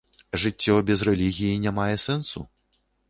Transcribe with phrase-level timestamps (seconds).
[0.43, 2.39] Жыццё без рэлігіі не мае сэнсу?